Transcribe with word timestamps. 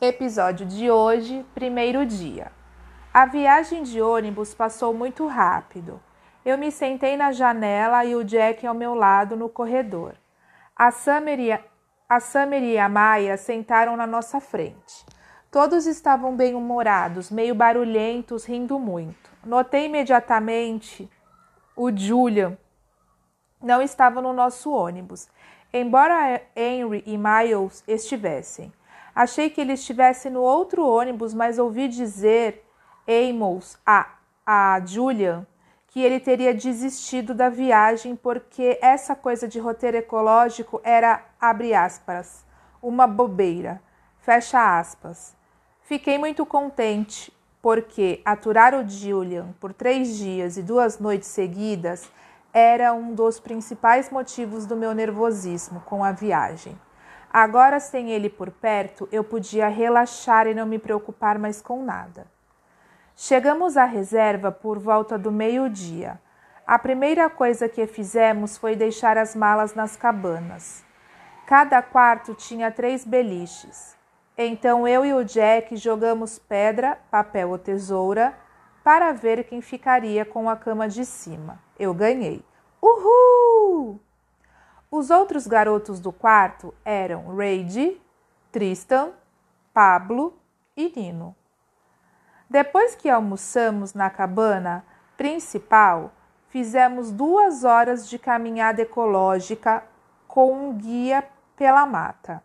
Episódio 0.00 0.64
de 0.64 0.88
hoje, 0.88 1.44
primeiro 1.52 2.06
dia. 2.06 2.52
A 3.12 3.26
viagem 3.26 3.82
de 3.82 4.00
ônibus 4.00 4.54
passou 4.54 4.94
muito 4.94 5.26
rápido. 5.26 6.00
Eu 6.44 6.56
me 6.56 6.70
sentei 6.70 7.16
na 7.16 7.32
janela 7.32 8.04
e 8.04 8.14
o 8.14 8.22
Jack 8.22 8.64
ao 8.64 8.74
meu 8.74 8.94
lado 8.94 9.36
no 9.36 9.48
corredor. 9.48 10.14
A 10.76 10.92
Summer 10.92 11.40
e 11.40 11.50
a, 11.50 11.60
a, 12.08 12.20
Summer 12.20 12.62
e 12.62 12.78
a 12.78 13.36
sentaram 13.36 13.96
na 13.96 14.06
nossa 14.06 14.40
frente. 14.40 15.04
Todos 15.50 15.84
estavam 15.84 16.36
bem-humorados, 16.36 17.28
meio 17.28 17.56
barulhentos, 17.56 18.44
rindo 18.44 18.78
muito. 18.78 19.32
Notei 19.44 19.86
imediatamente 19.86 21.10
o 21.74 21.90
Julian 21.90 22.56
não 23.60 23.82
estava 23.82 24.22
no 24.22 24.32
nosso 24.32 24.70
ônibus, 24.70 25.26
embora 25.72 26.40
Henry 26.54 27.02
e 27.04 27.18
Miles 27.18 27.82
estivessem. 27.88 28.72
Achei 29.18 29.50
que 29.50 29.60
ele 29.60 29.72
estivesse 29.72 30.30
no 30.30 30.40
outro 30.40 30.86
ônibus, 30.86 31.34
mas 31.34 31.58
ouvi 31.58 31.88
dizer 31.88 32.64
Amos 33.04 33.76
a, 33.84 34.14
a 34.46 34.80
Julian 34.86 35.44
que 35.88 36.00
ele 36.00 36.20
teria 36.20 36.54
desistido 36.54 37.34
da 37.34 37.48
viagem 37.48 38.14
porque 38.14 38.78
essa 38.80 39.16
coisa 39.16 39.48
de 39.48 39.58
roteiro 39.58 39.96
ecológico 39.96 40.80
era, 40.84 41.24
abre 41.40 41.74
aspas, 41.74 42.46
uma 42.80 43.08
bobeira, 43.08 43.82
fecha 44.20 44.78
aspas. 44.78 45.34
Fiquei 45.82 46.16
muito 46.16 46.46
contente 46.46 47.36
porque 47.60 48.22
aturar 48.24 48.72
o 48.72 48.88
Julian 48.88 49.48
por 49.58 49.72
três 49.72 50.16
dias 50.16 50.56
e 50.56 50.62
duas 50.62 51.00
noites 51.00 51.28
seguidas 51.28 52.08
era 52.52 52.92
um 52.92 53.16
dos 53.16 53.40
principais 53.40 54.10
motivos 54.10 54.64
do 54.64 54.76
meu 54.76 54.94
nervosismo 54.94 55.80
com 55.80 56.04
a 56.04 56.12
viagem. 56.12 56.78
Agora, 57.32 57.78
sem 57.78 58.10
ele 58.10 58.30
por 58.30 58.50
perto, 58.50 59.08
eu 59.12 59.22
podia 59.22 59.68
relaxar 59.68 60.46
e 60.46 60.54
não 60.54 60.66
me 60.66 60.78
preocupar 60.78 61.38
mais 61.38 61.60
com 61.60 61.84
nada. 61.84 62.26
Chegamos 63.14 63.76
à 63.76 63.84
reserva 63.84 64.50
por 64.50 64.78
volta 64.78 65.18
do 65.18 65.30
meio-dia. 65.30 66.20
A 66.66 66.78
primeira 66.78 67.28
coisa 67.28 67.68
que 67.68 67.86
fizemos 67.86 68.56
foi 68.56 68.76
deixar 68.76 69.18
as 69.18 69.34
malas 69.34 69.74
nas 69.74 69.96
cabanas. 69.96 70.84
Cada 71.46 71.82
quarto 71.82 72.34
tinha 72.34 72.70
três 72.70 73.04
beliches. 73.04 73.96
Então 74.36 74.86
eu 74.86 75.04
e 75.04 75.12
o 75.12 75.24
Jack 75.24 75.76
jogamos 75.76 76.38
pedra, 76.38 76.98
papel 77.10 77.50
ou 77.50 77.58
tesoura 77.58 78.34
para 78.84 79.12
ver 79.12 79.44
quem 79.44 79.60
ficaria 79.60 80.24
com 80.24 80.48
a 80.48 80.56
cama 80.56 80.88
de 80.88 81.04
cima. 81.04 81.60
Eu 81.78 81.92
ganhei. 81.92 82.44
Uhul! 82.80 84.00
Os 84.90 85.10
outros 85.10 85.46
garotos 85.46 86.00
do 86.00 86.10
quarto 86.10 86.74
eram 86.82 87.36
Reid, 87.36 88.00
Tristan, 88.50 89.12
Pablo 89.74 90.38
e 90.74 90.90
Nino. 90.96 91.36
Depois 92.48 92.94
que 92.94 93.10
almoçamos 93.10 93.92
na 93.92 94.08
cabana 94.08 94.82
principal, 95.14 96.10
fizemos 96.48 97.12
duas 97.12 97.64
horas 97.64 98.08
de 98.08 98.18
caminhada 98.18 98.80
ecológica 98.80 99.84
com 100.26 100.52
um 100.52 100.78
guia 100.78 101.22
pela 101.54 101.84
mata. 101.84 102.42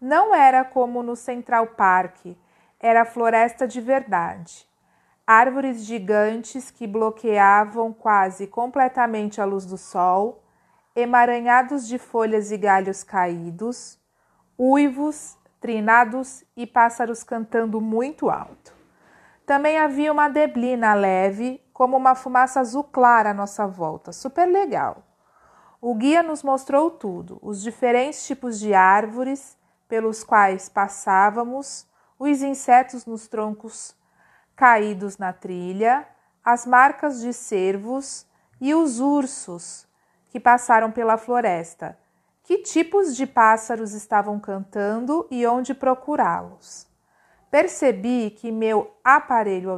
Não 0.00 0.34
era 0.34 0.64
como 0.64 1.02
no 1.02 1.14
Central 1.14 1.66
Park, 1.66 2.34
era 2.80 3.04
floresta 3.04 3.68
de 3.68 3.82
verdade. 3.82 4.66
Árvores 5.26 5.84
gigantes 5.84 6.70
que 6.70 6.86
bloqueavam 6.86 7.92
quase 7.92 8.46
completamente 8.46 9.38
a 9.38 9.44
luz 9.44 9.66
do 9.66 9.76
sol 9.76 10.42
emaranhados 10.98 11.86
de 11.86 11.96
folhas 11.96 12.50
e 12.50 12.56
galhos 12.56 13.04
caídos, 13.04 13.98
uivos, 14.58 15.38
trinados 15.60 16.42
e 16.56 16.66
pássaros 16.66 17.22
cantando 17.22 17.80
muito 17.80 18.28
alto. 18.28 18.74
Também 19.46 19.78
havia 19.78 20.10
uma 20.10 20.28
deblina 20.28 20.94
leve, 20.94 21.62
como 21.72 21.96
uma 21.96 22.16
fumaça 22.16 22.58
azul 22.58 22.82
clara 22.82 23.30
à 23.30 23.34
nossa 23.34 23.64
volta, 23.66 24.12
super 24.12 24.46
legal. 24.46 25.04
O 25.80 25.94
guia 25.94 26.20
nos 26.20 26.42
mostrou 26.42 26.90
tudo: 26.90 27.38
os 27.40 27.62
diferentes 27.62 28.26
tipos 28.26 28.58
de 28.58 28.74
árvores 28.74 29.56
pelos 29.86 30.24
quais 30.24 30.68
passávamos, 30.68 31.86
os 32.18 32.42
insetos 32.42 33.06
nos 33.06 33.28
troncos 33.28 33.94
caídos 34.56 35.16
na 35.16 35.32
trilha, 35.32 36.06
as 36.44 36.66
marcas 36.66 37.20
de 37.20 37.32
cervos 37.32 38.26
e 38.60 38.74
os 38.74 38.98
ursos 38.98 39.87
que 40.28 40.38
passaram 40.38 40.90
pela 40.90 41.16
floresta, 41.16 41.98
que 42.48 42.58
tipos 42.58 43.14
de 43.14 43.26
pássaros 43.26 43.92
estavam 43.92 44.38
cantando 44.40 45.26
e 45.30 45.46
onde 45.46 45.74
procurá-los. 45.74 46.86
Percebi 47.50 48.30
que 48.30 48.50
meu 48.50 48.94
aparelho 49.02 49.70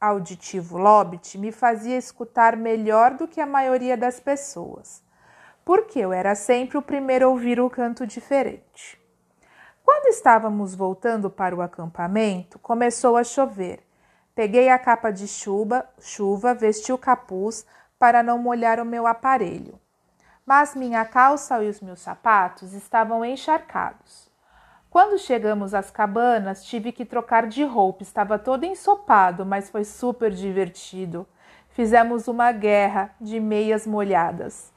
auditivo 0.00 0.78
Lobit 0.78 1.38
me 1.38 1.52
fazia 1.52 1.96
escutar 1.96 2.56
melhor 2.56 3.14
do 3.14 3.28
que 3.28 3.40
a 3.40 3.46
maioria 3.46 3.96
das 3.96 4.20
pessoas, 4.20 5.02
porque 5.64 5.98
eu 5.98 6.12
era 6.12 6.34
sempre 6.34 6.78
o 6.78 6.82
primeiro 6.82 7.26
a 7.26 7.28
ouvir 7.28 7.60
o 7.60 7.70
canto 7.70 8.06
diferente. 8.06 8.98
Quando 9.84 10.08
estávamos 10.08 10.74
voltando 10.74 11.30
para 11.30 11.56
o 11.56 11.62
acampamento, 11.62 12.58
começou 12.58 13.16
a 13.16 13.24
chover. 13.24 13.80
Peguei 14.34 14.68
a 14.68 14.78
capa 14.78 15.10
de 15.10 15.26
chuva, 15.26 15.88
chuva, 15.98 16.52
vesti 16.54 16.92
o 16.92 16.98
capuz 16.98 17.64
para 17.98 18.22
não 18.22 18.38
molhar 18.38 18.80
o 18.80 18.84
meu 18.84 19.06
aparelho 19.06 19.80
mas 20.48 20.74
minha 20.74 21.04
calça 21.04 21.62
e 21.62 21.68
os 21.68 21.78
meus 21.82 22.00
sapatos 22.00 22.72
estavam 22.72 23.22
encharcados. 23.22 24.30
Quando 24.88 25.18
chegamos 25.18 25.74
às 25.74 25.90
cabanas, 25.90 26.64
tive 26.64 26.90
que 26.90 27.04
trocar 27.04 27.46
de 27.46 27.62
roupa, 27.64 28.02
estava 28.02 28.38
todo 28.38 28.64
ensopado, 28.64 29.44
mas 29.44 29.68
foi 29.68 29.84
super 29.84 30.30
divertido. 30.30 31.28
Fizemos 31.68 32.28
uma 32.28 32.50
guerra 32.50 33.14
de 33.20 33.38
meias 33.38 33.86
molhadas. 33.86 34.72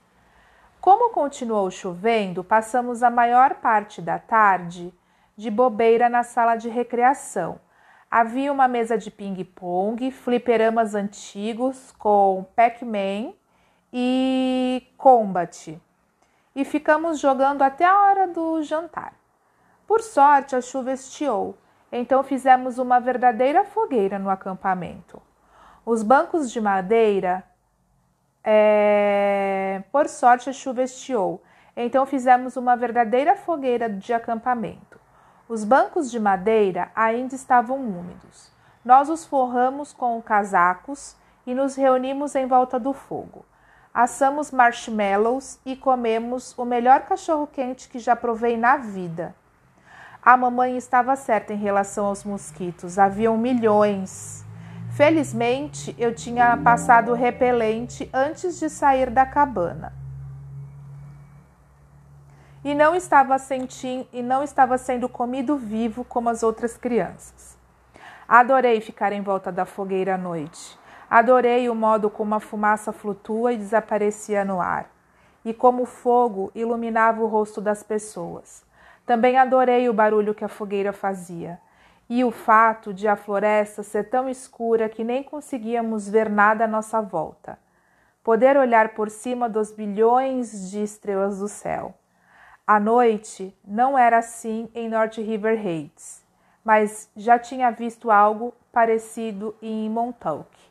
Como 0.81 1.13
continuou 1.13 1.71
chovendo, 1.71 2.43
passamos 2.43 3.01
a 3.01 3.09
maior 3.09 3.55
parte 3.55 4.01
da 4.01 4.19
tarde 4.19 4.93
de 5.37 5.49
bobeira 5.49 6.09
na 6.09 6.23
sala 6.23 6.57
de 6.57 6.67
recreação. 6.67 7.61
Havia 8.09 8.51
uma 8.51 8.67
mesa 8.67 8.97
de 8.97 9.09
ping-pong, 9.09 10.11
fliperamas 10.11 10.95
antigos 10.95 11.93
com 11.97 12.45
Pac-Man 12.57 13.31
e 13.93 14.87
Combat. 14.97 15.81
E 16.55 16.65
ficamos 16.65 17.19
jogando 17.19 17.61
até 17.61 17.85
a 17.85 17.99
hora 17.99 18.27
do 18.27 18.61
jantar. 18.61 19.13
Por 19.87 20.01
sorte, 20.01 20.55
a 20.55 20.61
chuva 20.61 20.91
estiou, 20.93 21.57
então 21.91 22.23
fizemos 22.23 22.77
uma 22.77 22.99
verdadeira 22.99 23.65
fogueira 23.65 24.17
no 24.17 24.29
acampamento. 24.29 25.21
Os 25.85 26.03
bancos 26.03 26.51
de 26.51 26.61
madeira. 26.61 27.43
É... 28.43 29.83
Por 29.91 30.07
sorte, 30.07 30.49
a 30.49 30.53
chuva 30.53 30.83
estiou, 30.83 31.43
então 31.75 32.05
fizemos 32.05 32.55
uma 32.55 32.75
verdadeira 32.75 33.35
fogueira 33.35 33.89
de 33.89 34.13
acampamento. 34.13 34.99
Os 35.47 35.63
bancos 35.63 36.09
de 36.09 36.19
madeira 36.19 36.91
ainda 36.95 37.35
estavam 37.35 37.77
úmidos. 37.77 38.51
Nós 38.83 39.09
os 39.09 39.25
forramos 39.25 39.93
com 39.93 40.21
casacos 40.21 41.15
e 41.45 41.53
nos 41.53 41.75
reunimos 41.75 42.35
em 42.35 42.47
volta 42.47 42.79
do 42.79 42.93
fogo 42.93 43.45
assamos 43.93 44.51
marshmallows 44.51 45.59
e 45.65 45.75
comemos 45.75 46.57
o 46.57 46.63
melhor 46.63 47.01
cachorro-quente 47.01 47.89
que 47.89 47.99
já 47.99 48.15
provei 48.15 48.57
na 48.57 48.77
vida. 48.77 49.35
A 50.23 50.37
mamãe 50.37 50.77
estava 50.77 51.15
certa 51.15 51.53
em 51.53 51.57
relação 51.57 52.05
aos 52.05 52.23
mosquitos, 52.23 52.99
haviam 52.99 53.37
milhões. 53.37 54.45
Felizmente, 54.91 55.95
eu 55.97 56.13
tinha 56.13 56.55
passado 56.57 57.13
repelente 57.13 58.09
antes 58.13 58.59
de 58.59 58.69
sair 58.69 59.09
da 59.09 59.25
cabana. 59.25 59.93
E 62.63 62.75
não 62.75 62.93
estava 62.93 63.39
sentindo 63.39 64.07
e 64.13 64.21
não 64.21 64.43
estava 64.43 64.77
sendo 64.77 65.09
comido 65.09 65.57
vivo 65.57 66.03
como 66.03 66.29
as 66.29 66.43
outras 66.43 66.77
crianças. 66.77 67.57
Adorei 68.27 68.79
ficar 68.79 69.11
em 69.11 69.21
volta 69.21 69.51
da 69.51 69.65
fogueira 69.65 70.13
à 70.13 70.17
noite. 70.17 70.79
Adorei 71.11 71.67
o 71.67 71.75
modo 71.75 72.09
como 72.09 72.35
a 72.35 72.39
fumaça 72.39 72.93
flutua 72.93 73.51
e 73.51 73.57
desaparecia 73.57 74.45
no 74.45 74.61
ar, 74.61 74.89
e 75.43 75.53
como 75.53 75.83
o 75.83 75.85
fogo 75.85 76.49
iluminava 76.55 77.21
o 77.21 77.27
rosto 77.27 77.59
das 77.59 77.83
pessoas. 77.83 78.63
Também 79.05 79.37
adorei 79.37 79.89
o 79.89 79.93
barulho 79.93 80.33
que 80.33 80.45
a 80.45 80.47
fogueira 80.47 80.93
fazia, 80.93 81.59
e 82.09 82.23
o 82.23 82.31
fato 82.31 82.93
de 82.93 83.09
a 83.09 83.17
floresta 83.17 83.83
ser 83.83 84.05
tão 84.05 84.29
escura 84.29 84.87
que 84.87 85.03
nem 85.03 85.21
conseguíamos 85.21 86.07
ver 86.07 86.29
nada 86.29 86.63
à 86.63 86.67
nossa 86.67 87.01
volta. 87.01 87.59
Poder 88.23 88.55
olhar 88.55 88.93
por 88.93 89.09
cima 89.09 89.49
dos 89.49 89.69
bilhões 89.69 90.71
de 90.71 90.81
estrelas 90.81 91.39
do 91.39 91.49
céu. 91.49 91.93
A 92.65 92.79
noite 92.79 93.53
não 93.67 93.97
era 93.97 94.19
assim 94.19 94.69
em 94.73 94.87
North 94.87 95.17
River 95.17 95.59
Heights, 95.59 96.23
mas 96.63 97.09
já 97.17 97.37
tinha 97.37 97.69
visto 97.69 98.09
algo 98.09 98.53
parecido 98.71 99.53
em 99.61 99.89
Montauk 99.89 100.70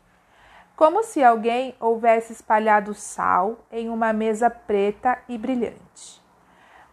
como 0.80 1.02
se 1.02 1.22
alguém 1.22 1.74
houvesse 1.78 2.32
espalhado 2.32 2.94
sal 2.94 3.58
em 3.70 3.90
uma 3.90 4.14
mesa 4.14 4.48
preta 4.48 5.18
e 5.28 5.36
brilhante. 5.36 6.24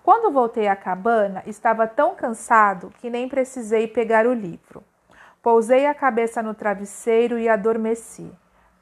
Quando 0.03 0.29
voltei 0.29 0.67
à 0.67 0.75
cabana, 0.75 1.41
estava 1.45 1.87
tão 1.87 2.13
cansado 2.13 2.93
que 2.99 3.09
nem 3.09 3.29
precisei 3.29 3.87
pegar 3.87 4.27
o 4.27 4.33
livro. 4.33 4.83
Pousei 5.41 5.85
a 5.85 5.93
cabeça 5.93 6.43
no 6.43 6.53
travesseiro 6.53 7.39
e 7.39 7.47
adormeci, 7.47 8.29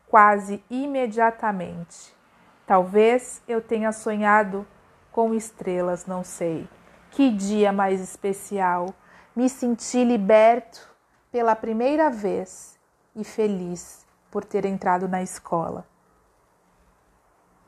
quase 0.08 0.64
imediatamente. 0.72 2.18
Talvez 2.66 3.44
eu 3.48 3.62
tenha 3.62 3.92
sonhado 3.92 4.66
com 5.12 5.36
estrelas, 5.36 6.08
não 6.08 6.24
sei. 6.24 6.68
Que 7.12 7.30
dia 7.30 7.72
mais 7.72 8.02
especial! 8.02 8.88
Me 9.36 9.50
senti 9.50 10.04
liberto 10.04 10.90
pela 11.32 11.56
primeira 11.56 12.10
vez 12.10 12.76
e 13.16 13.24
feliz 13.24 14.04
por 14.36 14.44
ter 14.44 14.66
entrado 14.66 15.08
na 15.08 15.24
escola. 15.24 15.86